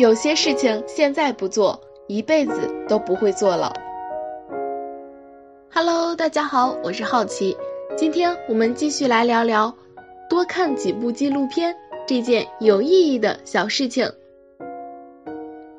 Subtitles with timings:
[0.00, 3.70] 有些事情现在不做，一辈子都不会做了。
[5.70, 7.54] Hello，大家好，我是好奇，
[7.98, 9.74] 今天我们继续来聊聊
[10.30, 11.76] 多看几部纪录片
[12.06, 14.10] 这件有意义的小事情。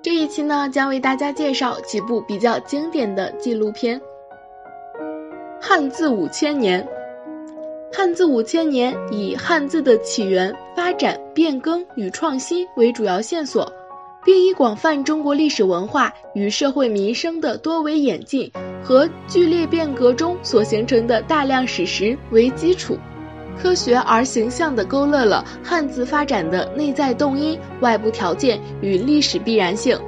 [0.04, 4.00] 这一期呢，将为大家介绍几部比较经典的纪录片。
[5.60, 6.88] 汉字五千年，
[7.92, 13.74] 汉字五千年以汉字的起源、发展、变更与创新为主要线索，
[14.24, 18.52] 并以广泛中国历史文化与社会民生的多维演进
[18.84, 22.98] 和剧烈变革中所形成的大量史实为基础，
[23.62, 30.00] 科学而形象地勾勒了汉字发展的内在动因、外部条件与历史必然性。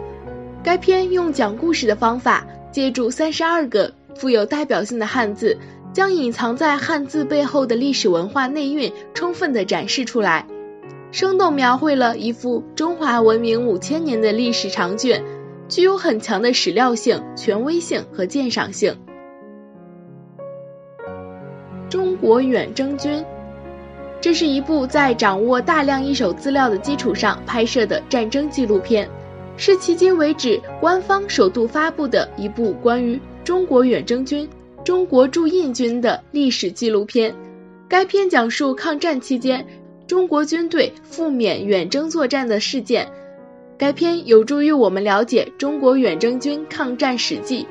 [0.64, 3.91] 该片用讲故事的方法，借助三十二个。
[4.16, 5.58] 富有代表性的汉字，
[5.91, 10.45] 将隐藏在汉字背后的历史文化内蕴充分地展示出来，
[11.13, 15.23] 生动描绘了一幅中华文明五千年的历史长卷，
[15.70, 18.97] 具有很强的史料性、权威性和鉴赏性。
[21.88, 23.23] 中国远征军，
[24.19, 29.08] 这是一部在掌握大量一手资料的基础上拍摄的战争纪录片，
[29.56, 33.22] 是迄今为止官方首度发布的一部关于。
[33.44, 34.50] 中国远征军、
[34.84, 37.36] 中国驻印军的历史纪录片，
[37.88, 39.64] 该片讲述抗战期间
[40.06, 43.08] 中国军队赴缅远征作战的事件。
[43.78, 47.68] 该片有助于我们了解中国远征军抗战史迹，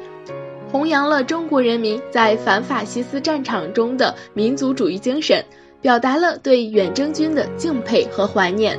[0.70, 5.44] 弘扬了中国人民在反法西斯战场中的民族主义精神，
[5.80, 8.78] 表达了对远征军的敬佩和怀念。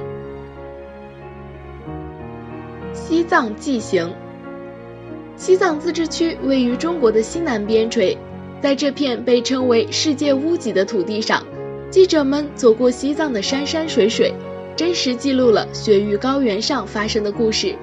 [2.94, 4.14] 西藏纪行。
[5.36, 8.18] 西藏自治区位于中国的西南边陲，
[8.62, 11.44] 在这片被称为“世界屋脊”的土地上，
[11.94, 14.34] 记者们走过西藏的山山水水，
[14.76, 17.76] 真实记录了雪域高原上发生的故事。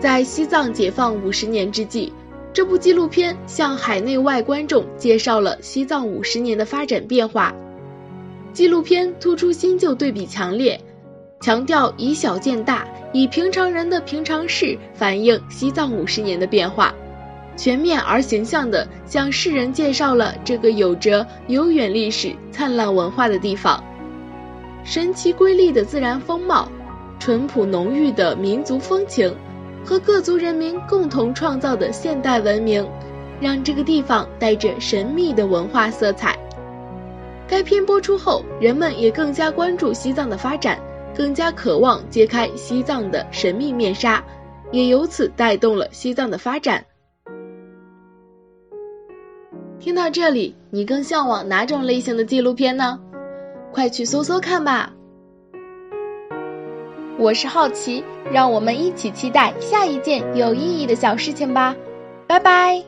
[0.00, 2.12] 在西藏解放五十年之际，
[2.52, 7.54] 这部纪录片向海内外观众介绍了西藏五十年的发展变化。
[8.52, 10.80] 纪录片突出新旧对比强烈，
[11.40, 12.84] 强调以小见大。
[13.12, 16.92] 以平常人的平常事反映西藏五十年的变化，
[17.56, 23.82] 全面而形象地向世人介绍了这个有着悠远历史、灿烂文化的地方。
[24.84, 26.68] 神奇瑰丽的自然风貌，
[27.18, 29.34] 淳朴浓郁的民族风情，
[29.84, 32.86] 和各族人民共同创造的现代文明，
[33.40, 36.38] 让这个地方带着神秘的文化色彩。
[37.46, 40.78] 该片播出后，人们也更加关注西藏的发展。
[41.12, 44.24] 更加渴望揭开西藏的神秘面纱，
[44.70, 46.86] 也由此带动了西藏的发展。
[49.80, 53.00] 听到这里，你更向往哪种类型的纪录片呢？
[53.72, 54.92] 快去搜搜看吧！
[57.18, 61.74] 我是好奇，让我们一起期待下一件有意义的小事情吧！
[62.26, 62.84] 拜拜。